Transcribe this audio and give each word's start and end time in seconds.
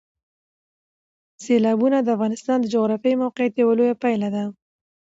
سیلابونه 1.43 1.97
د 2.01 2.07
افغانستان 2.15 2.57
د 2.61 2.65
جغرافیایي 2.73 3.19
موقیعت 3.23 3.53
یوه 3.61 3.73
لویه 3.77 3.95
پایله 4.03 4.29
ده. 4.35 4.43